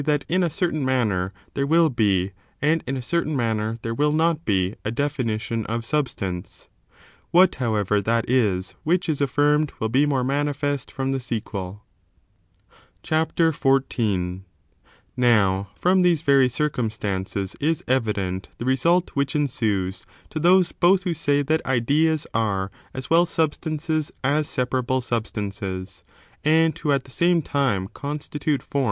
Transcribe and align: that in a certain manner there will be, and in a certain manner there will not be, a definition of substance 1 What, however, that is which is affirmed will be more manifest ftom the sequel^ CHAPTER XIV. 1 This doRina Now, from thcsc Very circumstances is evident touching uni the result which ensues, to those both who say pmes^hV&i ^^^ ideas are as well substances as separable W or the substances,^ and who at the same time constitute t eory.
that 0.05 0.25
in 0.27 0.41
a 0.41 0.49
certain 0.49 0.83
manner 0.83 1.31
there 1.53 1.67
will 1.67 1.87
be, 1.87 2.31
and 2.59 2.83
in 2.87 2.97
a 2.97 3.03
certain 3.03 3.35
manner 3.35 3.77
there 3.83 3.93
will 3.93 4.11
not 4.11 4.43
be, 4.45 4.73
a 4.83 4.89
definition 4.89 5.63
of 5.67 5.85
substance 5.85 6.69
1 7.29 7.39
What, 7.43 7.55
however, 7.61 8.01
that 8.01 8.27
is 8.27 8.71
which 8.83 9.07
is 9.07 9.21
affirmed 9.21 9.71
will 9.79 9.89
be 9.89 10.07
more 10.07 10.23
manifest 10.23 10.91
ftom 10.91 11.11
the 11.11 11.19
sequel^ 11.19 11.81
CHAPTER 13.03 13.51
XIV. 13.51 13.61
1 13.61 13.75
This 13.77 13.89
doRina 13.91 14.41
Now, 15.15 15.67
from 15.75 16.01
thcsc 16.01 16.23
Very 16.23 16.49
circumstances 16.49 17.55
is 17.59 17.83
evident 17.87 18.45
touching 18.45 18.49
uni 18.53 18.55
the 18.57 18.65
result 18.65 19.09
which 19.11 19.35
ensues, 19.35 20.03
to 20.31 20.39
those 20.39 20.71
both 20.71 21.03
who 21.03 21.13
say 21.13 21.43
pmes^hV&i 21.43 21.61
^^^ 21.63 21.65
ideas 21.71 22.25
are 22.33 22.71
as 22.95 23.11
well 23.11 23.27
substances 23.27 24.11
as 24.23 24.47
separable 24.49 24.99
W 25.01 25.01
or 25.01 25.01
the 25.01 25.05
substances,^ 25.05 26.01
and 26.43 26.75
who 26.79 26.91
at 26.91 27.03
the 27.03 27.11
same 27.11 27.43
time 27.43 27.87
constitute 27.87 28.61
t 28.61 28.65
eory. 28.67 28.79